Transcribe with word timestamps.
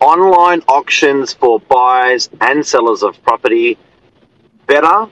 online 0.00 0.62
auctions 0.68 1.32
for 1.32 1.60
buyers 1.60 2.28
and 2.40 2.64
sellers 2.66 3.02
of 3.02 3.22
property 3.22 3.78
better 4.66 5.06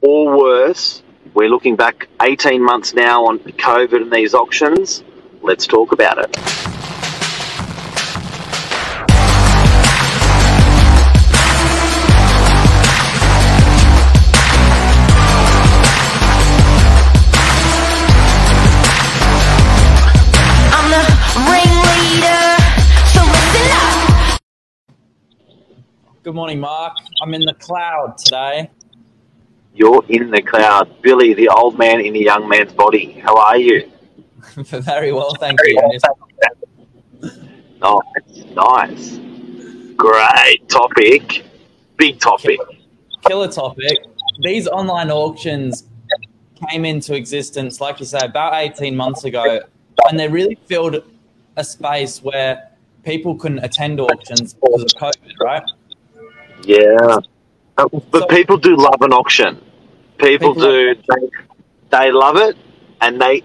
or 0.00 0.38
worse? 0.38 1.02
We're 1.34 1.48
looking 1.48 1.76
back 1.76 2.08
18 2.22 2.62
months 2.62 2.94
now 2.94 3.26
on 3.26 3.38
COVID 3.40 4.02
and 4.02 4.12
these 4.12 4.34
auctions. 4.34 5.02
Let's 5.42 5.66
talk 5.66 5.92
about 5.92 6.18
it. 6.18 6.55
Good 26.26 26.34
morning, 26.34 26.58
Mark. 26.58 26.96
I'm 27.22 27.34
in 27.34 27.42
the 27.44 27.54
cloud 27.54 28.18
today. 28.18 28.68
You're 29.76 30.04
in 30.08 30.32
the 30.32 30.42
cloud. 30.42 31.00
Billy, 31.00 31.34
the 31.34 31.48
old 31.48 31.78
man 31.78 32.00
in 32.00 32.14
the 32.14 32.18
young 32.18 32.48
man's 32.48 32.72
body. 32.72 33.12
How 33.12 33.36
are 33.36 33.56
you? 33.56 33.88
Very 34.56 35.12
well, 35.12 35.36
thank 35.38 35.60
you. 35.64 35.78
And 35.80 35.94
it's- 35.94 37.36
Oh, 37.80 38.02
nice. 38.56 39.20
Great 39.96 40.68
topic. 40.68 41.46
Big 41.96 42.18
topic. 42.18 42.58
Killer 43.28 43.46
topic. 43.46 43.96
These 44.42 44.66
online 44.66 45.12
auctions 45.12 45.84
came 46.68 46.84
into 46.84 47.14
existence, 47.14 47.80
like 47.80 48.00
you 48.00 48.06
say, 48.06 48.18
about 48.20 48.52
18 48.52 48.96
months 48.96 49.22
ago, 49.22 49.60
and 50.10 50.18
they 50.18 50.26
really 50.26 50.58
filled 50.66 51.04
a 51.54 51.62
space 51.62 52.20
where 52.20 52.72
people 53.04 53.36
couldn't 53.36 53.60
attend 53.60 54.00
auctions 54.00 54.54
because 54.54 54.82
of 54.82 54.88
COVID, 55.00 55.32
right? 55.40 55.62
Yeah. 56.66 57.18
Uh, 57.78 57.88
But 58.10 58.22
So- 58.22 58.26
people 58.28 58.56
do 58.56 58.76
love 58.76 59.00
an 59.02 59.12
auction. 59.12 59.60
People, 60.18 60.54
People 60.54 60.54
do. 60.54 60.94
They, 60.94 61.28
they 61.90 62.12
love 62.12 62.36
it 62.38 62.56
and 63.00 63.20
they 63.20 63.42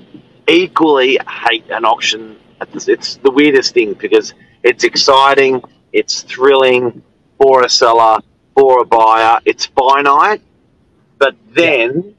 equally 0.47 1.19
hate 1.50 1.66
an 1.69 1.86
auction. 1.86 2.38
It's, 2.73 2.88
it's 2.88 3.16
the 3.17 3.31
weirdest 3.31 3.73
thing 3.73 3.94
because 3.94 4.33
it's 4.63 4.83
exciting, 4.83 5.61
it's 5.94 6.22
thrilling 6.23 7.03
for 7.38 7.63
a 7.63 7.69
seller, 7.69 8.19
for 8.55 8.81
a 8.81 8.86
buyer. 8.86 9.39
It's 9.45 9.66
finite, 9.67 10.41
but 11.19 11.35
then 11.52 12.16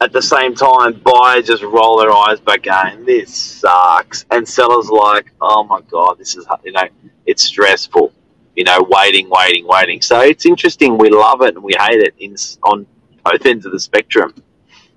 at 0.00 0.12
the 0.12 0.22
same 0.22 0.54
time, 0.54 0.94
buyers 1.04 1.46
just 1.46 1.62
roll 1.62 1.98
their 1.98 2.12
eyes 2.12 2.40
back 2.40 2.62
going, 2.62 3.04
this 3.04 3.34
sucks. 3.34 4.24
And 4.30 4.48
sellers 4.48 4.88
like, 4.88 5.30
oh 5.42 5.64
my 5.64 5.82
God, 5.82 6.16
this 6.18 6.36
is, 6.36 6.46
you 6.64 6.72
know, 6.72 6.88
it's 7.26 7.42
stressful 7.44 8.12
you 8.60 8.64
know, 8.64 8.86
waiting, 8.90 9.26
waiting, 9.30 9.66
waiting. 9.66 10.02
So 10.02 10.20
it's 10.20 10.44
interesting. 10.44 10.98
We 10.98 11.08
love 11.08 11.40
it 11.40 11.54
and 11.54 11.64
we 11.64 11.72
hate 11.80 12.02
it 12.02 12.14
in, 12.18 12.36
on 12.62 12.86
both 13.24 13.46
ends 13.46 13.64
of 13.64 13.72
the 13.72 13.80
spectrum. 13.80 14.34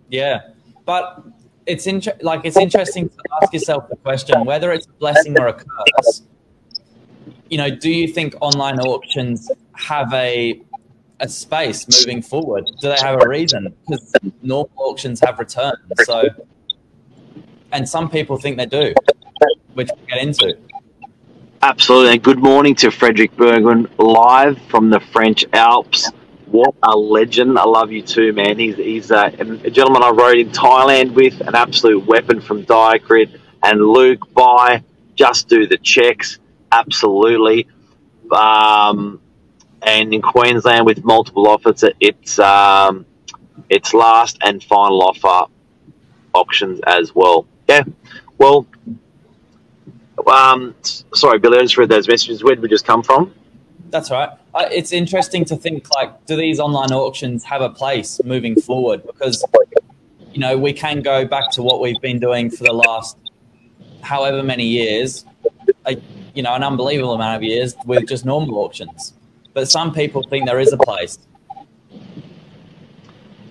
Yeah, 0.10 0.42
but 0.84 1.24
it's 1.66 1.88
inter- 1.88 2.18
like 2.22 2.42
it's 2.44 2.58
interesting 2.58 3.08
to 3.08 3.16
ask 3.42 3.54
yourself 3.54 3.88
the 3.88 3.96
question 3.96 4.44
whether 4.44 4.74
it's 4.74 4.86
a 4.86 4.92
blessing 5.04 5.40
or 5.40 5.48
a 5.48 5.54
curse. 5.54 6.24
You 7.50 7.58
know, 7.58 7.70
do 7.74 7.90
you 7.90 8.10
think 8.10 8.36
online 8.42 8.82
auctions 8.82 9.50
have 9.76 10.14
a 10.14 10.62
a 11.22 11.30
space 11.30 11.88
moving 11.88 12.22
forward? 12.22 12.66
Do 12.82 12.90
they 12.90 13.00
have 13.00 13.22
a 13.24 13.30
reason? 13.30 13.74
Because 13.88 14.14
normal 14.42 14.72
auctions 14.76 15.22
have 15.22 15.40
returns, 15.40 15.78
so 16.04 16.28
and 17.72 17.88
some 17.88 18.10
people 18.10 18.36
think 18.36 18.58
they 18.58 18.66
do, 18.66 18.94
which 19.74 19.88
we'll 19.96 20.06
get 20.08 20.18
into. 20.18 20.58
Absolutely. 21.66 22.18
Good 22.18 22.40
morning 22.40 22.76
to 22.76 22.92
Frederick 22.92 23.38
Bergman, 23.38 23.88
live 23.98 24.62
from 24.64 24.90
the 24.90 25.00
French 25.00 25.46
Alps. 25.54 26.12
What 26.48 26.76
a 26.84 26.94
legend. 26.94 27.58
I 27.58 27.64
love 27.64 27.90
you 27.90 28.02
too, 28.02 28.34
man. 28.34 28.60
He's, 28.60 28.76
he's 28.76 29.12
uh, 29.14 29.32
a 29.40 29.72
gentleman 29.72 30.04
I 30.04 30.10
rode 30.10 30.40
in 30.40 30.50
Thailand 30.50 31.14
with, 31.14 31.40
an 31.40 31.56
absolute 31.56 32.06
weapon 32.06 32.42
from 32.42 32.66
Diacrit. 32.66 33.40
And 33.64 33.80
Luke, 33.80 34.34
by 34.34 34.84
just 35.16 35.48
do 35.48 35.66
the 35.66 35.78
checks. 35.78 36.38
Absolutely. 36.70 37.70
Um, 38.30 39.22
and 39.84 40.14
in 40.14 40.22
Queensland 40.22 40.86
with 40.86 41.06
multiple 41.06 41.48
offers, 41.48 41.86
it's 42.02 42.40
um, 42.40 43.06
it's 43.70 43.94
last 43.94 44.38
and 44.42 44.62
final 44.62 45.02
offer 45.02 45.50
auctions 46.34 46.82
as 46.86 47.16
well. 47.16 47.48
Yeah. 47.70 47.86
Well, 48.38 48.68
um, 50.28 50.76
sorry, 51.14 51.40
Billy, 51.40 51.58
I 51.58 51.62
just 51.62 51.78
read 51.78 51.90
those 51.90 52.08
messages. 52.08 52.44
Where 52.44 52.56
did 52.56 52.62
we 52.62 52.70
just 52.70 52.86
come 52.86 53.04
from? 53.04 53.34
That's 53.90 54.10
right. 54.10 54.30
It's 54.56 54.92
interesting 54.92 55.46
to 55.46 55.56
think 55.56 55.94
like, 55.94 56.26
do 56.26 56.36
these 56.36 56.60
online 56.60 56.92
auctions 56.92 57.44
have 57.44 57.62
a 57.62 57.70
place 57.70 58.20
moving 58.24 58.60
forward? 58.60 59.04
Because 59.06 59.44
you 60.32 60.40
know 60.40 60.58
we 60.58 60.74
can 60.74 61.02
go 61.02 61.26
back 61.26 61.52
to 61.52 61.64
what 61.64 61.80
we've 61.80 62.02
been 62.02 62.20
doing 62.20 62.50
for 62.50 62.64
the 62.64 62.74
last 62.74 63.18
however 64.02 64.44
many 64.44 64.66
years, 64.66 65.26
a, 65.86 65.96
you 66.34 66.44
know, 66.44 66.54
an 66.54 66.64
unbelievable 66.64 67.14
amount 67.14 67.38
of 67.38 67.44
years 67.44 67.76
with 67.86 68.08
just 68.08 68.26
normal 68.26 68.58
auctions. 68.60 69.14
But 69.54 69.70
some 69.70 69.94
people 69.94 70.24
think 70.30 70.46
there 70.46 70.60
is 70.60 70.74
a 70.74 70.78
place. 70.78 71.20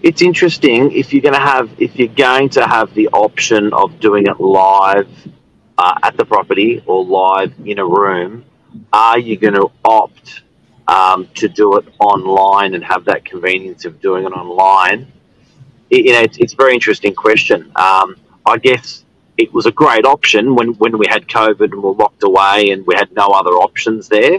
It's 0.03 0.21
interesting 0.21 0.91
if 0.91 1.13
you're 1.13 1.23
going 1.23 1.35
to 1.35 1.41
have 1.41 1.71
if 1.79 1.97
you're 1.97 2.09
going 2.09 2.49
to 2.51 2.67
have 2.67 2.93
the 2.95 3.09
option 3.09 3.73
of 3.73 4.01
doing 4.01 4.27
it 4.27 4.41
live 4.41 5.09
uh, 5.83 5.99
at 6.03 6.17
the 6.17 6.25
property 6.25 6.81
or 6.87 7.05
live 7.05 7.53
in 7.65 7.79
a 7.81 7.85
room. 7.85 8.45
Are 8.93 9.19
you 9.19 9.37
going 9.37 9.55
to 9.55 9.69
opt 9.85 10.43
um, 10.87 11.29
to 11.35 11.49
do 11.49 11.77
it 11.79 11.87
online 11.99 12.75
and 12.75 12.85
have 12.85 13.05
that 13.07 13.25
convenience 13.25 13.85
of 13.85 14.01
doing 14.01 14.25
it 14.25 14.33
online? 14.43 15.11
It, 15.91 16.05
you 16.07 16.13
know, 16.13 16.21
it's, 16.21 16.39
it's 16.39 16.53
a 16.53 16.57
very 16.57 16.75
interesting 16.75 17.15
question. 17.15 17.73
Um, 17.75 18.17
I 18.47 18.59
guess 18.59 19.05
it 19.37 19.53
was 19.53 19.67
a 19.67 19.73
great 19.73 20.05
option 20.05 20.55
when, 20.55 20.69
when 20.75 20.99
we 20.99 21.07
had 21.09 21.27
COVID 21.27 21.73
and 21.73 21.83
we're 21.83 21.99
locked 22.05 22.23
away 22.23 22.71
and 22.71 22.87
we 22.87 22.95
had 22.95 23.11
no 23.13 23.27
other 23.41 23.55
options 23.67 24.09
there. 24.09 24.39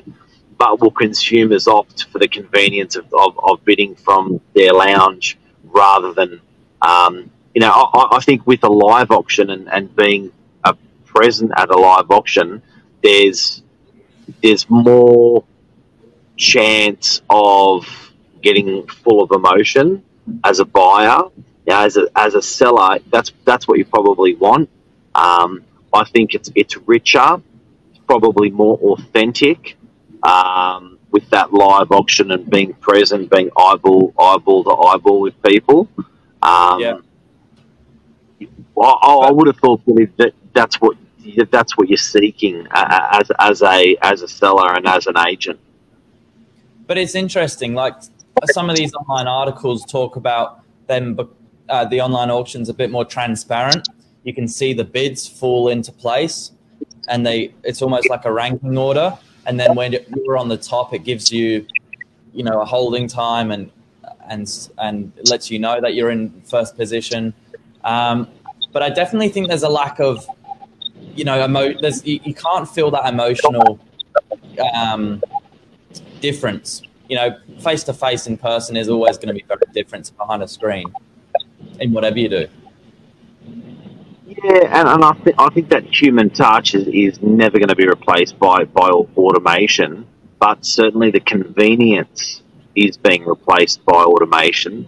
But 0.57 0.79
will 0.79 0.91
consumers 0.91 1.67
opt 1.67 2.05
for 2.05 2.19
the 2.19 2.29
convenience 2.29 2.95
of, 2.95 3.05
of, 3.13 3.37
of 3.43 3.65
bidding 3.65 3.95
from 3.95 4.39
their 4.53 4.71
lounge 4.71 5.37
rather 5.65 6.13
than, 6.13 6.39
um, 6.81 7.29
you 7.53 7.59
know, 7.59 7.71
I, 7.71 8.17
I 8.17 8.19
think 8.21 8.47
with 8.47 8.63
a 8.63 8.69
live 8.69 9.11
auction 9.11 9.49
and, 9.49 9.67
and 9.67 9.93
being 9.93 10.31
present 11.15 11.51
at 11.57 11.69
a 11.69 11.77
live 11.77 12.09
auction, 12.11 12.61
there's 13.03 13.61
there's 14.41 14.69
more 14.69 15.43
chance 16.37 17.21
of 17.29 17.85
getting 18.41 18.87
full 18.87 19.21
of 19.23 19.31
emotion 19.31 20.03
as 20.43 20.59
a 20.59 20.65
buyer. 20.65 21.19
Now, 21.67 21.83
as 21.85 21.97
a 21.97 22.07
as 22.15 22.35
a 22.35 22.41
seller, 22.41 22.99
that's 23.11 23.31
that's 23.45 23.67
what 23.67 23.77
you 23.77 23.85
probably 23.85 24.35
want. 24.35 24.69
Um, 25.15 25.63
I 25.93 26.03
think 26.05 26.33
it's 26.33 26.51
it's 26.55 26.75
richer, 26.77 27.41
probably 28.07 28.49
more 28.49 28.77
authentic 28.79 29.77
um, 30.23 30.99
with 31.11 31.29
that 31.29 31.53
live 31.53 31.91
auction 31.91 32.31
and 32.31 32.49
being 32.49 32.73
present, 32.75 33.29
being 33.29 33.49
eyeball 33.57 34.13
eyeball 34.19 34.63
to 34.65 34.71
eyeball 34.71 35.21
with 35.21 35.41
people. 35.43 35.87
Um, 36.41 36.79
Yeah. 36.81 36.97
I, 38.77 38.81
I 38.81 39.13
I 39.27 39.31
would 39.31 39.47
have 39.47 39.57
thought 39.57 39.81
that 40.17 40.33
that's 40.53 40.81
what 40.81 40.97
that's 41.51 41.77
what 41.77 41.89
you're 41.89 41.97
seeking 41.97 42.67
uh, 42.71 43.19
as 43.19 43.31
as 43.39 43.61
a 43.61 43.95
as 44.01 44.21
a 44.21 44.27
seller 44.27 44.73
and 44.73 44.87
as 44.87 45.07
an 45.07 45.17
agent. 45.17 45.59
But 46.87 46.97
it's 46.97 47.15
interesting. 47.15 47.73
Like 47.73 47.95
some 48.51 48.69
of 48.69 48.75
these 48.75 48.93
online 48.93 49.27
articles 49.27 49.85
talk 49.85 50.15
about 50.15 50.61
them, 50.87 51.17
uh, 51.69 51.85
the 51.85 52.01
online 52.01 52.29
auctions 52.29 52.69
a 52.69 52.73
bit 52.73 52.91
more 52.91 53.05
transparent. 53.05 53.87
You 54.23 54.33
can 54.33 54.47
see 54.47 54.73
the 54.73 54.83
bids 54.83 55.27
fall 55.27 55.69
into 55.69 55.91
place, 55.91 56.51
and 57.07 57.25
they 57.25 57.53
it's 57.63 57.81
almost 57.81 58.09
like 58.09 58.25
a 58.25 58.31
ranking 58.31 58.77
order. 58.77 59.17
And 59.45 59.59
then 59.59 59.75
when 59.75 59.91
you're 59.91 60.37
on 60.37 60.47
the 60.47 60.57
top, 60.57 60.93
it 60.93 61.03
gives 61.03 61.31
you, 61.31 61.65
you 62.33 62.43
know, 62.43 62.61
a 62.61 62.65
holding 62.65 63.07
time 63.07 63.51
and 63.51 63.69
and 64.29 64.69
and 64.77 65.11
lets 65.29 65.51
you 65.51 65.59
know 65.59 65.81
that 65.81 65.93
you're 65.95 66.11
in 66.11 66.41
first 66.45 66.77
position. 66.77 67.33
Um, 67.83 68.27
but 68.71 68.81
I 68.81 68.89
definitely 68.89 69.29
think 69.29 69.47
there's 69.49 69.63
a 69.63 69.69
lack 69.69 69.99
of, 69.99 70.25
you 71.15 71.23
know, 71.23 71.43
emo- 71.43 71.79
there's 71.79 72.05
you, 72.05 72.19
you 72.23 72.33
can't 72.33 72.67
feel 72.67 72.91
that 72.91 73.11
emotional 73.11 73.79
um, 74.75 75.21
difference. 76.21 76.81
You 77.09 77.17
know, 77.17 77.37
face 77.59 77.83
to 77.83 77.93
face 77.93 78.27
in 78.27 78.37
person 78.37 78.75
is 78.77 78.89
always 78.89 79.17
going 79.17 79.27
to 79.27 79.33
be 79.33 79.43
very 79.47 79.61
different 79.73 80.11
behind 80.17 80.41
a 80.41 80.47
screen 80.47 80.91
in 81.79 81.91
whatever 81.91 82.17
you 82.19 82.29
do. 82.29 82.47
Yeah, 84.25 84.79
and, 84.79 84.87
and 84.87 85.03
I, 85.03 85.13
th- 85.13 85.35
I 85.37 85.49
think 85.49 85.69
that 85.69 85.83
human 85.85 86.29
touch 86.29 86.73
is, 86.75 86.87
is 86.87 87.21
never 87.21 87.59
going 87.59 87.69
to 87.69 87.75
be 87.75 87.87
replaced 87.87 88.39
by, 88.39 88.63
by 88.63 88.89
automation, 88.89 90.07
but 90.39 90.65
certainly 90.65 91.11
the 91.11 91.19
convenience 91.19 92.41
is 92.75 92.97
being 92.97 93.25
replaced 93.25 93.85
by 93.85 94.03
automation. 94.03 94.87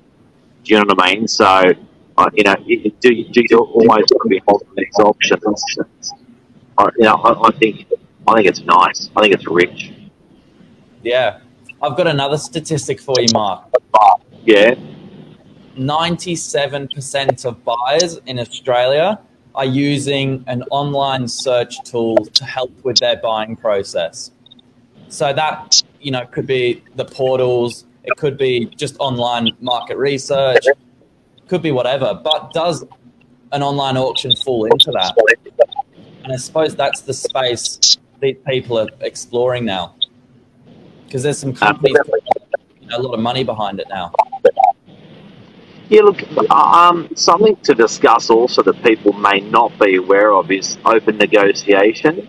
Do 0.63 0.73
you 0.73 0.79
know 0.79 0.85
what 0.87 1.03
I 1.03 1.13
mean? 1.13 1.27
So, 1.27 1.73
uh, 2.17 2.29
you 2.33 2.43
know, 2.43 2.55
you- 2.65 2.91
do, 2.99 3.13
you- 3.13 3.29
do 3.31 3.41
you 3.49 3.57
always 3.59 3.87
want 3.87 4.23
to 4.23 4.29
be 4.29 4.41
holding 4.47 4.67
these 4.75 4.99
options? 4.99 6.13
Uh, 6.77 6.89
you 6.97 7.03
know, 7.05 7.15
I, 7.15 7.47
I 7.47 7.51
think 7.51 7.85
I 8.27 8.35
think 8.35 8.47
it's 8.47 8.61
nice. 8.61 9.09
I 9.15 9.21
think 9.21 9.33
it's 9.35 9.47
rich. 9.47 9.91
Yeah. 11.03 11.39
I've 11.81 11.95
got 11.95 12.07
another 12.07 12.37
statistic 12.37 12.99
for 12.99 13.15
you, 13.19 13.27
Mark. 13.33 13.63
Yeah. 14.45 14.75
97% 15.77 17.45
of 17.45 17.63
buyers 17.63 18.17
in 18.25 18.39
Australia 18.39 19.19
are 19.53 19.65
using 19.65 20.43
an 20.47 20.63
online 20.71 21.27
search 21.27 21.81
tool 21.83 22.17
to 22.33 22.43
help 22.45 22.71
with 22.83 22.97
their 22.97 23.17
buying 23.17 23.55
process. 23.55 24.31
So 25.09 25.31
that, 25.33 25.81
you 26.01 26.11
know, 26.11 26.25
could 26.25 26.47
be 26.47 26.81
the 26.95 27.05
portals, 27.05 27.85
it 28.03 28.15
could 28.17 28.37
be 28.37 28.65
just 28.65 28.95
online 28.99 29.51
market 29.61 29.97
research, 29.97 30.65
could 31.47 31.61
be 31.61 31.71
whatever. 31.71 32.19
But 32.23 32.51
does 32.53 32.85
an 33.51 33.63
online 33.63 33.97
auction 33.97 34.35
fall 34.35 34.65
into 34.65 34.91
that? 34.91 35.15
And 36.23 36.33
I 36.33 36.37
suppose 36.37 36.75
that's 36.75 37.01
the 37.01 37.13
space 37.13 37.97
that 38.21 38.43
people 38.45 38.79
are 38.79 38.89
exploring 39.01 39.65
now. 39.65 39.95
Because 41.05 41.23
there's 41.23 41.37
some 41.37 41.53
companies 41.53 41.95
you 42.79 42.87
know, 42.87 42.97
a 42.97 43.01
lot 43.01 43.13
of 43.13 43.19
money 43.19 43.43
behind 43.43 43.79
it 43.79 43.87
now. 43.89 44.11
Yeah, 45.87 46.01
look, 46.01 46.23
um, 46.49 47.09
something 47.15 47.55
to 47.57 47.75
discuss 47.75 48.31
also 48.31 48.63
that 48.63 48.81
people 48.81 49.13
may 49.13 49.39
not 49.39 49.77
be 49.79 49.97
aware 49.97 50.33
of 50.33 50.49
is 50.49 50.77
openn 50.77 51.17
negotiation. 51.17 52.27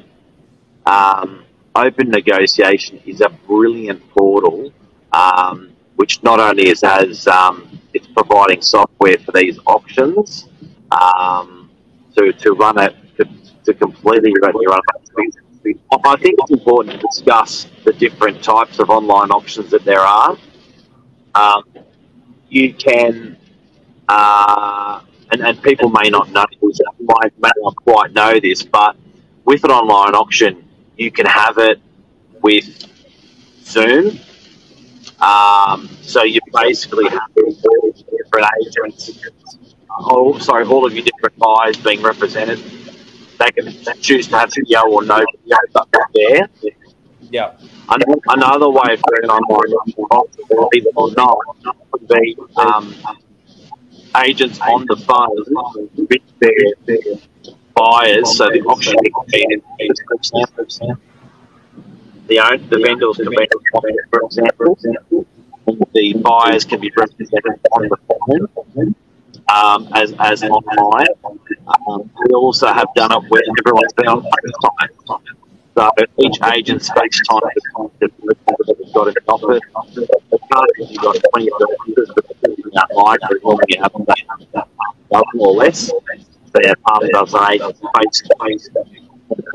Um, 0.84 1.44
openn 1.74 2.08
negotiation 2.08 3.00
is 3.06 3.22
a 3.22 3.30
brilliant 3.30 4.06
portal, 4.10 4.72
um, 5.12 5.72
which 5.96 6.22
not 6.22 6.38
only 6.38 6.68
is 6.68 6.82
as 6.82 7.26
um, 7.26 7.75
providing 8.16 8.62
software 8.62 9.18
for 9.18 9.32
these 9.32 9.58
auctions 9.66 10.48
um, 10.90 11.70
to 12.16 12.32
to 12.32 12.52
run 12.52 12.78
it 12.78 12.94
to, 13.16 13.24
to 13.64 13.74
completely 13.74 14.32
run 14.42 14.54
your 14.60 14.74
own. 14.74 14.80
I 16.04 16.16
think 16.16 16.36
it's 16.38 16.50
important 16.52 17.00
to 17.00 17.06
discuss 17.06 17.66
the 17.84 17.92
different 17.92 18.42
types 18.42 18.78
of 18.78 18.88
online 18.90 19.30
auctions 19.30 19.70
that 19.70 19.84
there 19.84 20.00
are. 20.00 20.38
Um, 21.34 21.64
you 22.48 22.72
can 22.72 23.36
uh, 24.08 25.00
and, 25.32 25.42
and 25.42 25.62
people 25.62 25.90
may 25.90 26.08
not 26.08 26.30
know 26.30 26.44
this, 26.62 26.80
might, 27.00 27.32
may 27.40 27.50
not 27.58 27.76
quite 27.76 28.12
know 28.12 28.38
this, 28.40 28.62
but 28.62 28.96
with 29.44 29.64
an 29.64 29.70
online 29.70 30.14
auction, 30.14 30.64
you 30.96 31.10
can 31.10 31.26
have 31.26 31.58
it 31.58 31.80
with 32.42 32.86
Zoom. 33.64 34.18
Um, 35.20 35.88
so 36.02 36.22
you 36.24 36.40
basically 36.52 37.08
have 37.08 37.30
all 38.32 38.44
of 38.44 38.52
your 38.62 38.70
different 38.70 38.94
agents, 39.04 39.26
oh, 39.90 40.38
sorry, 40.38 40.66
all 40.66 40.86
of 40.86 40.94
your 40.94 41.04
different 41.04 41.36
buyers 41.38 41.76
being 41.76 42.02
represented. 42.02 42.58
They 43.38 43.50
can 43.50 44.00
choose 44.00 44.28
to 44.28 44.38
have 44.38 44.52
video 44.54 44.82
or 44.88 45.04
no 45.04 45.18
video, 45.18 45.56
but 45.72 45.88
they're 45.92 46.08
there. 46.14 46.72
Yeah. 47.30 47.52
Another, 47.88 48.20
another 48.28 48.70
way 48.70 48.94
of 48.94 49.02
doing 49.02 49.30
online 49.30 50.06
believe 50.48 50.86
it 50.86 50.92
or 50.96 51.12
not, 51.12 51.38
would 51.92 52.08
be 52.08 52.36
um, 52.56 52.94
agents 54.24 54.58
on 54.60 54.86
the 54.88 54.96
phone 54.96 55.44
with 55.96 56.22
their, 56.40 56.96
buyers, 57.74 58.36
so 58.36 58.46
the 58.46 58.60
auction 58.62 58.94
convenience, 59.14 59.64
for 60.54 60.62
example. 60.62 60.96
The, 62.26 62.40
the 62.70 62.78
vendors 62.78 63.16
can 63.18 63.30
be 63.30 63.48
for 64.10 64.22
example, 64.24 65.26
the 65.96 66.12
buyers 66.14 66.64
can 66.64 66.78
be 66.80 66.92
represented 66.94 67.58
on 67.72 67.88
the 67.88 67.96
phone 68.06 68.94
um, 69.48 69.88
as, 69.94 70.12
as 70.18 70.42
online. 70.42 71.06
Um, 71.88 72.10
we 72.26 72.34
also 72.34 72.66
have 72.66 72.88
done 72.94 73.12
it 73.12 73.30
where 73.30 73.42
everyone's 73.60 73.92
been 73.94 74.08
on 74.08 74.22
FaceTime. 74.22 74.90
So 75.74 75.90
each 76.18 76.38
agent's 76.52 76.90
FaceTime 76.90 77.40
the 78.00 78.10
that 78.66 78.76
we've 78.78 78.92
got 78.94 79.08
in 79.08 79.14
office. 79.26 79.60
The 79.94 80.84
you've 80.90 81.02
got 81.02 81.16
20 81.32 81.50
or 81.50 81.58
30 81.60 82.06
but 82.14 82.68
that 82.74 82.88
as 83.32 83.42
long 83.42 83.58
as 83.58 83.66
you 83.68 83.82
have 83.82 83.92
that 84.52 84.68
dozen 85.10 85.40
or 85.40 85.52
less. 85.54 85.86
So 85.86 85.94
you 86.60 86.68
have 86.68 86.78
half 86.86 87.02
a 87.02 87.08
dozen 87.08 87.40
agents 87.52 87.80
face 87.98 88.68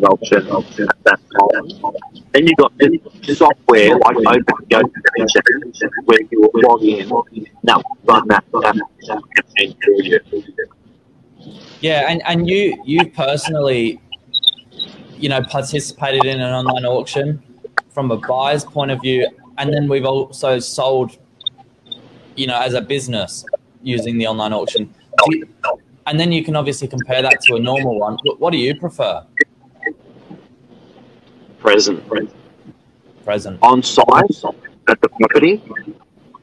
option 0.04 0.50
option 0.50 0.88
at 0.90 1.04
that 1.04 1.20
time. 1.40 2.24
Then 2.32 2.48
you've 2.48 2.58
got 2.58 2.78
the 2.78 3.00
software 3.36 3.98
like 3.98 4.18
Openn 4.18 4.92
Negotiation 5.18 5.90
where 6.06 6.20
you 6.32 6.50
log 6.56 6.84
in 6.84 7.46
now 7.64 7.82
run 8.06 8.28
that, 8.28 8.44
that 8.52 8.78
campaign 9.36 9.76
for 9.84 9.92
you. 10.04 10.20
Yeah, 11.82 12.06
and, 12.10 12.22
and 12.26 12.48
you 12.48 12.82
you 12.86 13.10
personally, 13.12 14.00
you 15.18 15.30
know, 15.30 15.42
participated 15.44 16.26
in 16.26 16.40
an 16.40 16.54
online 16.54 16.86
auction 16.86 17.42
from 17.90 18.12
a 18.12 18.18
buyer's 18.18 18.64
point 18.64 18.92
of 18.92 19.02
view, 19.02 19.28
and 19.58 19.74
then 19.74 19.88
we've 19.90 20.06
also 20.06 20.60
sold, 20.60 21.18
you 22.36 22.48
know, 22.48 22.60
as 22.60 22.74
a 22.74 22.82
business 22.82 23.46
using 23.82 24.18
the 24.18 24.28
online 24.28 24.54
auction. 24.54 24.94
You- 25.28 25.48
and 26.08 26.20
then 26.20 26.32
you 26.32 26.44
can 26.44 26.56
obviously 26.56 26.88
compare 26.88 27.22
that 27.22 27.42
to 27.42 27.56
a 27.56 27.60
normal 27.60 28.00
one. 28.00 28.18
What 28.40 28.52
do 28.52 28.58
you 28.58 28.76
prefer? 28.76 29.24
Present. 31.62 32.04
Present. 33.24 33.60
on 33.62 33.84
site 33.84 34.44
at 34.90 35.00
the 35.02 35.10
property 35.10 35.62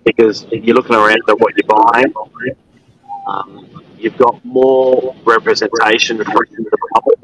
because 0.05 0.47
if 0.53 0.65
you're 0.65 0.77
looking 0.77 0.95
around 0.95 1.21
at 1.29 1.39
what 1.41 1.53
you're 1.57 1.67
buying, 1.69 2.15
um, 3.27 3.83
you've 3.99 4.17
got 4.17 4.43
more 4.45 5.15
representation 5.25 6.17
from 6.17 6.25
the 6.25 6.79
public. 6.95 7.19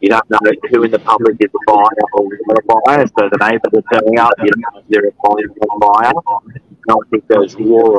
You 0.00 0.10
don't 0.10 0.30
know 0.30 0.38
who 0.70 0.82
in 0.84 0.90
the 0.90 0.98
public 0.98 1.36
is 1.40 1.50
a 1.50 1.58
buyer 1.66 2.06
or 2.12 2.28
not 2.46 2.58
a 2.58 2.62
buyer, 2.86 3.06
so 3.06 3.28
the 3.30 3.38
neighbours 3.40 3.72
are 3.74 4.00
turning 4.00 4.18
up, 4.18 4.32
you 4.38 4.50
don't 4.50 4.60
know 4.60 4.80
if 4.80 4.88
they're 4.88 5.08
a 5.08 5.12
buyer 5.24 5.48
or 5.60 5.76
a 5.76 5.78
buyer. 5.78 6.12
I 6.88 6.94
think 7.10 7.26
there's 7.28 7.54
raw. 7.56 7.98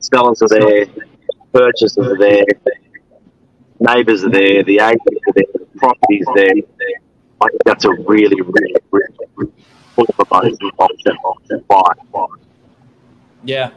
Sellers 0.00 0.42
are 0.42 0.48
there, 0.48 0.86
purchasers 1.52 1.98
are 1.98 2.18
there, 2.18 2.44
neighbours 3.80 4.24
are 4.24 4.30
there, 4.30 4.62
the 4.62 4.78
agents 4.78 5.04
are 5.28 5.32
there, 5.34 5.44
the 5.52 5.78
property's 5.78 6.26
there. 6.34 6.52
I 7.40 7.48
think 7.48 7.62
that's 7.64 7.84
a 7.84 7.90
really, 7.92 8.40
really, 8.40 8.74
really, 8.90 9.14
really 9.36 9.52
option, 9.98 11.16
option, 11.24 11.64
buy, 11.68 11.80
buy. 12.12 12.26
Yeah, 13.44 13.70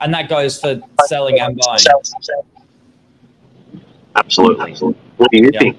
and 0.00 0.12
that 0.14 0.28
goes 0.28 0.60
for 0.60 0.80
selling 1.06 1.40
and 1.40 1.58
buying. 1.64 1.78
Absolutely. 4.16 4.74
What 5.16 5.30
do 5.30 5.38
you 5.38 5.50
Yeah. 5.52 5.60
think? 5.60 5.76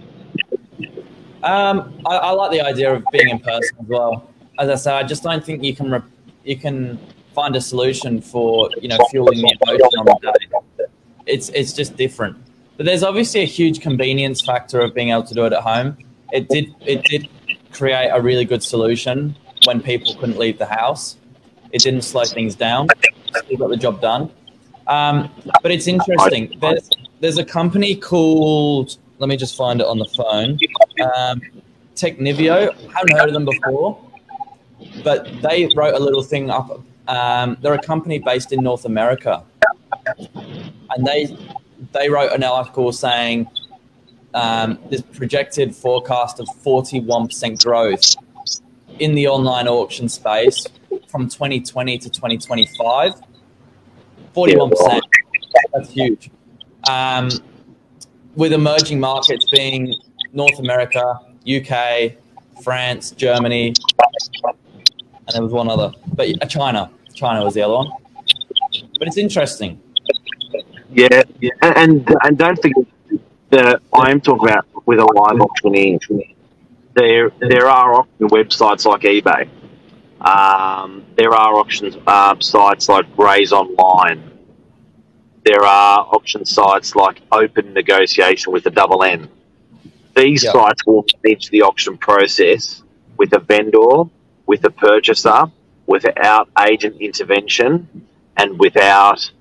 Um, 1.44 1.94
I, 2.06 2.16
I 2.18 2.32
like 2.32 2.52
the 2.52 2.62
idea 2.62 2.94
of 2.94 3.04
being 3.12 3.30
in 3.30 3.40
person 3.40 3.78
as 3.80 3.88
well. 3.88 4.30
As 4.58 4.70
I 4.70 4.76
say, 4.76 4.92
I 4.94 5.04
just 5.04 5.22
don't 5.22 5.44
think 5.46 5.64
you 5.64 5.76
can 5.76 5.92
re- 5.92 6.02
you 6.44 6.58
can 6.58 6.98
find 7.36 7.56
a 7.56 7.62
solution 7.62 8.20
for 8.22 8.70
you 8.82 8.88
know 8.88 8.98
fueling 9.12 9.42
the 9.42 9.56
emotion 9.62 10.00
on 10.00 10.06
the 10.06 10.32
day. 10.32 10.86
It's 11.28 11.50
it's 11.50 11.74
just 11.74 11.96
different. 11.98 12.38
But 12.78 12.86
there's 12.88 13.04
obviously 13.04 13.42
a 13.42 13.46
huge 13.46 13.80
convenience 13.82 14.42
factor 14.42 14.80
of 14.82 14.94
being 14.96 15.10
able 15.10 15.24
to 15.24 15.34
do 15.34 15.46
it 15.46 15.54
at 15.54 15.62
home. 15.62 15.98
It 16.32 16.50
did 16.50 16.74
it 16.82 17.04
did 17.04 17.30
create 17.72 18.10
a 18.10 18.22
really 18.22 18.46
good 18.46 18.64
solution 18.64 19.36
when 19.66 19.82
people 19.82 20.16
couldn't 20.16 20.38
leave 20.38 20.58
the 20.58 20.66
house. 20.66 21.18
It 21.72 21.82
didn't 21.82 22.04
slow 22.04 22.24
things 22.24 22.56
down. 22.56 22.88
Still 23.44 23.58
got 23.58 23.70
the 23.70 23.78
job 23.78 24.02
done. 24.02 24.32
Um, 24.88 25.30
but 25.62 25.72
it's 25.72 25.88
interesting. 25.88 26.58
There's 26.60 26.90
there's 27.20 27.38
a 27.38 27.46
company 27.46 27.96
called 27.96 28.98
let 29.20 29.30
me 29.30 29.38
just 29.38 29.56
find 29.56 29.80
it 29.82 29.88
on 29.88 29.98
the 29.98 30.06
phone. 30.06 30.60
Um, 31.16 31.42
Technavio. 31.96 32.74
Haven't 32.92 33.18
heard 33.18 33.30
of 33.30 33.34
them 33.34 33.46
before, 33.46 34.00
but 35.04 35.28
they 35.42 35.70
wrote 35.76 35.96
a 35.96 36.00
little 36.00 36.24
thing 36.24 36.50
up. 36.50 36.82
Um, 37.08 37.58
they're 37.62 37.74
a 37.74 37.82
company 37.82 38.20
based 38.20 38.52
in 38.52 38.64
North 38.64 38.86
America, 38.86 39.44
and 40.18 41.06
they 41.06 41.36
they 41.94 42.10
wrote 42.10 42.32
an 42.32 42.44
article 42.44 42.92
saying 42.92 43.48
um, 44.36 44.78
this 44.90 45.02
projected 45.02 45.74
forecast 45.74 46.40
of 46.40 46.48
41% 46.64 47.64
growth 47.64 48.16
in 49.00 49.16
the 49.16 49.28
online 49.28 49.68
auction 49.68 50.10
space 50.10 50.68
from 51.08 51.28
2020 51.28 51.98
to 51.98 52.10
2025. 52.10 53.14
41%. 54.36 55.02
That's 55.74 55.90
huge. 55.90 56.30
Um, 56.90 57.30
with 58.36 58.52
emerging 58.52 59.00
markets 59.00 59.50
being 59.50 59.96
North 60.34 60.60
America, 60.60 61.20
UK, 61.50 62.14
France, 62.62 63.12
Germany, 63.12 63.74
and 65.28 65.34
there 65.34 65.42
was 65.42 65.54
one 65.54 65.70
other, 65.70 65.92
but 66.14 66.30
uh, 66.42 66.46
China. 66.46 66.92
China 67.14 67.44
was 67.44 67.54
the 67.54 67.62
other 67.62 67.74
one. 67.74 67.90
But 69.00 69.08
it's 69.08 69.18
interesting. 69.18 69.82
Yeah, 70.92 71.24
yeah. 71.40 71.52
And 71.62 72.08
and 72.24 72.38
don't 72.38 72.62
forget 72.62 72.86
that 73.52 73.82
I'm 73.94 74.22
talking 74.22 74.50
about 74.50 74.66
with 74.86 75.00
a 75.00 75.06
live 75.06 75.42
auctioneer. 75.42 76.00
There 76.96 77.32
there 77.40 77.68
are 77.68 77.94
auction 77.96 78.30
websites 78.30 78.86
like 78.86 79.02
eBay. 79.02 79.50
Um, 80.22 81.06
there 81.18 81.34
are 81.34 81.56
auction 81.56 81.94
uh, 82.08 82.36
sites 82.40 82.90
like 82.90 83.16
Grays 83.16 83.52
Online. 83.52 84.32
There 85.46 85.64
are 85.64 86.00
auction 86.12 86.46
sites 86.46 86.96
like 86.96 87.22
Openn 87.30 87.74
Negotiation 87.74 88.54
with 88.54 88.66
a 88.66 88.72
double 88.72 89.04
N. 89.04 89.30
These 90.16 90.44
Yeah. 90.46 90.52
sites 90.54 90.86
will 90.86 91.06
manage 91.24 91.50
the 91.50 91.62
auction 91.64 91.98
process 91.98 92.84
with 93.18 93.34
a 93.34 93.40
vendor, 93.40 94.04
with 94.48 94.64
a 94.66 94.72
purchaser, 94.72 95.46
without 95.88 96.50
agent 96.60 96.98
intervention, 97.02 97.88
and 98.38 98.60
without 98.60 99.32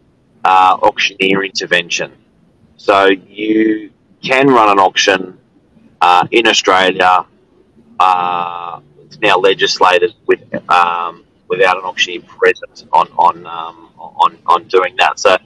uh, 0.44 0.76
auctioneer 0.82 1.42
intervention. 1.44 2.12
So 2.76 3.06
you 3.08 3.90
can 4.24 4.48
run 4.48 4.70
an 4.70 4.78
auction 4.78 5.38
uh, 6.00 6.26
in 6.30 6.46
Australia. 6.46 7.26
Uh, 8.00 8.80
it's 9.04 9.18
now 9.20 9.36
legislated 9.36 10.14
with 10.26 10.40
um, 10.70 11.24
without 11.48 11.76
an 11.76 11.84
auctioneer 11.84 12.22
present 12.22 12.84
on 12.92 13.06
on, 13.18 13.46
um, 13.46 13.90
on 13.98 14.36
on 14.46 14.64
doing 14.68 14.96
that. 14.96 15.18
So 15.18 15.36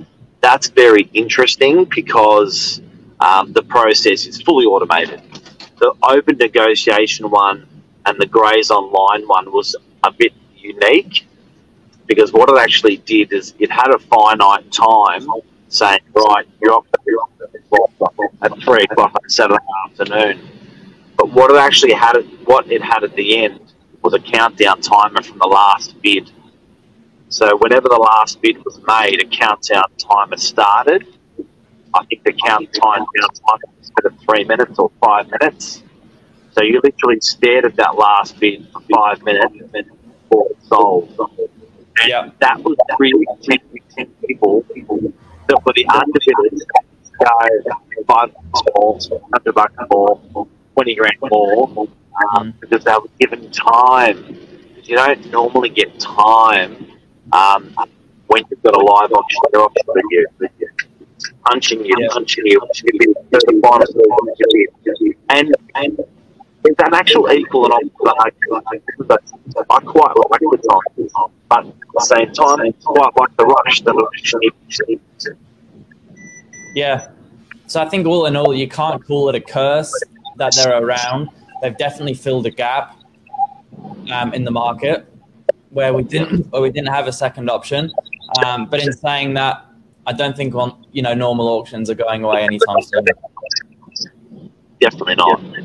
that's 0.40 0.68
very 0.68 1.10
interesting 1.12 1.84
because 1.84 2.80
um, 3.20 3.52
the 3.52 3.62
process 3.62 4.26
is 4.26 4.40
fully 4.40 4.66
automated. 4.66 5.20
The 5.78 5.92
openn 6.02 6.38
negotiation 6.38 7.30
one 7.30 7.66
and 8.06 8.18
the 8.18 8.26
Grays 8.26 8.70
Online 8.70 9.26
one 9.26 9.52
was 9.52 9.76
a 10.04 10.12
bit 10.12 10.32
unique 10.56 11.26
because 12.06 12.32
what 12.32 12.48
it 12.48 12.58
actually 12.58 12.98
did 12.98 13.32
is 13.32 13.54
it 13.58 13.70
had 13.70 13.90
a 13.94 13.98
finite 13.98 14.70
time 14.72 15.28
right, 16.18 16.46
you're 16.60 16.72
off 16.72 16.86
at 18.42 18.62
three 18.62 18.84
o'clock 18.90 19.14
on 19.14 19.30
Saturday 19.30 19.58
afternoon. 19.86 20.48
But 21.16 21.32
what 21.32 21.50
it 21.50 21.56
actually 21.56 21.92
had, 21.92 22.16
what 22.44 22.70
it 22.70 22.82
had 22.82 23.04
at 23.04 23.14
the 23.14 23.44
end 23.44 23.60
was 24.02 24.14
a 24.14 24.18
countdown 24.20 24.80
timer 24.80 25.22
from 25.22 25.38
the 25.38 25.46
last 25.46 26.00
bid. 26.02 26.30
So 27.28 27.56
whenever 27.58 27.88
the 27.88 27.96
last 27.96 28.40
bid 28.40 28.64
was 28.64 28.80
made, 28.86 29.20
a 29.20 29.26
countdown 29.26 29.84
timer 29.98 30.36
started. 30.36 31.06
I 31.94 32.04
think 32.06 32.22
the 32.24 32.32
countdown 32.32 32.70
timer 32.80 33.06
was 33.78 33.90
for 34.00 34.10
three 34.24 34.44
minutes 34.44 34.78
or 34.78 34.90
five 35.04 35.28
minutes. 35.40 35.82
So 36.52 36.62
you 36.62 36.80
literally 36.82 37.20
stared 37.20 37.64
at 37.64 37.76
that 37.76 37.96
last 37.96 38.38
bid 38.38 38.66
for 38.72 38.80
five 38.94 39.22
minutes 39.22 39.54
before 39.72 40.46
it 40.50 40.56
sold. 40.62 41.14
And 42.00 42.08
Yeah. 42.08 42.30
that 42.40 42.62
was 42.62 42.76
really 42.98 43.26
tempting 43.42 44.06
people 44.26 44.64
that 44.68 45.12
underbidders 45.56 46.60
go 46.74 47.24
five 48.06 48.30
bucks 48.32 48.62
more, 48.76 48.98
hundred 49.32 49.54
bucks 49.54 49.74
more, 49.90 50.20
twenty 50.74 50.94
grand 50.94 51.16
more, 51.30 51.88
um, 52.36 52.54
because 52.60 52.84
they 52.84 52.92
were 52.92 53.08
given 53.18 53.50
time. 53.50 54.36
You 54.84 54.96
don't 54.96 55.30
normally 55.30 55.68
get 55.68 55.98
time 56.00 56.86
um, 57.32 57.74
when 58.28 58.42
you've 58.50 58.62
got 58.62 58.74
a 58.74 58.78
live 58.80 59.12
auction 59.12 59.40
auction 59.56 59.84
with 59.88 60.04
you. 60.10 60.26
Punching 61.44 61.84
you, 61.84 61.94
Yeah. 61.98 62.08
punching 62.12 62.46
you, 62.46 62.58
punching 62.60 62.88
you, 62.94 63.14
to 63.14 63.40
the 63.46 63.60
final 63.62 63.86
score. 63.86 65.08
and 65.30 65.54
and 65.74 65.98
it's 66.64 66.82
an 66.82 66.94
actual 66.94 67.30
equal 67.32 67.64
and 67.64 67.74
opposite. 67.74 68.16
I 69.70 69.80
quite 69.80 70.16
like 70.30 70.40
the 70.40 70.58
time, 70.70 71.30
but 71.48 71.66
at 71.66 71.74
the 71.94 72.00
same 72.00 72.32
time, 72.32 72.60
I 72.60 72.72
quite 72.82 73.16
like 73.16 73.36
the 73.36 73.46
rush 73.46 73.80
that 73.82 73.94
auction 73.94 75.00
Yeah. 76.74 77.08
So 77.66 77.80
I 77.80 77.88
think 77.88 78.06
all 78.06 78.26
in 78.26 78.36
all, 78.36 78.54
you 78.54 78.68
can't 78.68 79.04
call 79.04 79.28
it 79.28 79.34
a 79.34 79.40
curse 79.40 79.92
that 80.36 80.54
they're 80.54 80.82
around. 80.82 81.28
They've 81.62 81.76
definitely 81.76 82.14
filled 82.14 82.46
a 82.46 82.50
gap 82.50 82.96
um, 84.10 84.32
in 84.32 84.44
the 84.44 84.50
market 84.50 85.06
where 85.70 85.92
we 85.92 86.02
didn't 86.02 86.50
where 86.50 86.62
we 86.62 86.70
didn't 86.70 86.88
have 86.88 87.06
a 87.06 87.12
second 87.12 87.50
option. 87.50 87.90
Um, 88.44 88.66
but 88.66 88.82
in 88.82 88.92
saying 88.92 89.34
that, 89.34 89.64
I 90.06 90.12
don't 90.12 90.36
think 90.36 90.54
on 90.54 90.86
you 90.92 91.02
know 91.02 91.14
normal 91.14 91.48
auctions 91.48 91.90
are 91.90 91.94
going 91.94 92.24
away 92.24 92.42
anytime 92.42 92.80
soon. 92.82 93.04
Definitely 94.80 95.16
not. 95.16 95.42
No, 95.42 95.57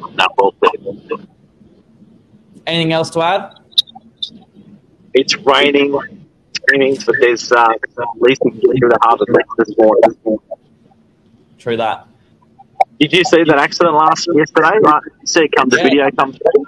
Anything 2.66 2.94
else 2.94 3.10
to 3.12 3.22
add? 3.22 3.54
It's 5.14 5.36
raining, 5.38 5.94
it's 6.50 6.60
raining, 6.72 6.98
but 7.06 7.16
there's 7.20 7.52
uh, 7.52 7.68
at 7.72 8.08
least 8.20 8.42
a 8.46 8.52
clear 8.52 8.90
the 8.90 8.98
harvest 9.02 9.32
this 9.58 9.78
morning. 9.78 10.40
True 11.60 11.78
that. 11.78 12.08
Did 13.00 13.14
you 13.14 13.24
see 13.24 13.44
that 13.44 13.58
accident 13.58 13.96
last 13.96 14.28
yesterday? 14.34 14.78
Right, 14.82 15.02
see 15.26 15.42
it 15.42 15.52
come 15.56 15.70
the 15.70 15.78
Yeah. 15.78 15.84
video 15.84 16.12
come 16.12 16.34
through. 16.34 16.66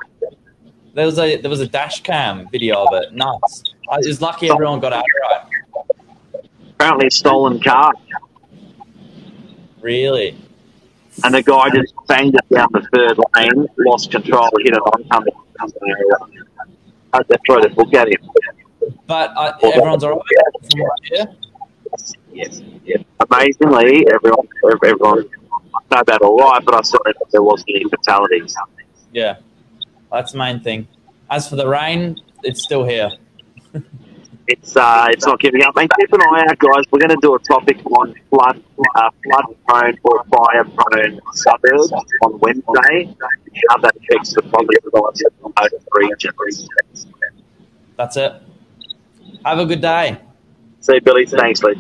There 0.94 1.06
was 1.06 1.20
a 1.20 1.38
there 1.38 1.50
was 1.50 1.60
a 1.62 1.68
dash 1.68 2.02
cam 2.04 2.48
video 2.52 2.84
of 2.86 2.94
it. 2.94 3.14
Nuts. 3.14 3.64
I 3.90 3.98
was 3.98 4.22
lucky 4.22 4.50
everyone 4.50 4.80
got 4.80 4.94
out 4.94 5.04
right. 5.30 6.44
Apparently, 6.74 7.08
a 7.08 7.12
stolen 7.12 7.60
car, 7.62 7.94
Really. 9.82 10.36
And 11.24 11.34
the 11.34 11.42
guy 11.44 11.70
just 11.70 11.94
banged 12.08 12.36
it 12.36 12.54
down 12.54 12.68
the 12.72 12.82
third 12.94 13.18
lane, 13.36 13.68
lost 13.80 14.12
control, 14.12 14.50
hit 14.60 14.74
an 14.74 14.80
oncoming. 14.80 15.34
Had 17.14 17.28
to 17.30 17.40
throw 17.46 17.62
the 17.62 17.70
book 17.70 17.94
at 17.94 18.08
him. 18.08 18.30
But 19.08 19.32
uh, 19.38 19.54
everyone's 19.64 20.04
all 20.04 20.12
right 20.12 20.22
I. 20.76 21.26
Yes, 22.34 22.62
yes. 22.84 23.04
Amazingly, 23.30 24.06
everyone, 24.14 24.48
everyone, 24.64 25.30
know 25.92 26.00
about 26.00 26.22
all 26.22 26.38
right, 26.38 26.64
but 26.64 26.76
I 26.76 26.82
saw 26.82 26.98
that 27.06 27.16
there 27.32 27.42
wasn't 27.42 27.70
any 27.76 27.86
fatalities. 27.90 28.56
Yeah, 29.14 29.38
that's 30.12 30.34
the 30.34 30.38
main 30.38 30.60
thing. 30.60 30.88
As 31.30 31.48
for 31.48 31.56
the 31.56 31.68
rain, 31.68 32.18
it's 32.44 32.62
still 32.62 32.84
here. 32.84 33.12
It's 34.48 34.76
uh, 34.76 35.08
it's 35.10 35.26
not 35.26 35.40
giving 35.40 35.64
up. 35.64 35.76
And 35.78 35.90
keep 36.00 36.14
an 36.14 36.22
eye 36.22 36.46
out, 36.48 36.60
guys. 36.60 36.84
We're 36.92 37.00
going 37.00 37.10
to 37.10 37.18
do 37.22 37.34
a 37.34 37.40
topic 37.40 37.84
on 37.86 38.14
flood, 38.30 38.62
uh, 38.96 39.10
flood 39.24 39.56
prone 39.68 39.98
or 40.04 40.24
fire 40.26 40.64
prone 40.64 41.20
suburbs 41.34 41.92
on 42.22 42.40
Wednesday. 42.40 43.16
How 43.70 43.78
that 43.78 43.96
affects 43.96 44.34
the 44.34 44.44
property 44.44 44.78
prices 44.92 45.24
in 45.44 45.54
those 45.56 45.86
regions. 45.94 46.70
That's 47.98 48.18
it. 48.18 48.34
Have 49.46 49.60
a 49.60 49.66
good 49.66 49.82
day. 49.82 50.18
See 50.82 50.96
you, 50.96 51.02
Billy. 51.02 51.26
Thanks, 51.26 51.64
Lee. 51.64 51.80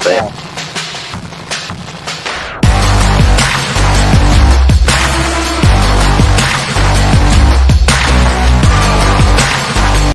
See. 0.00 0.47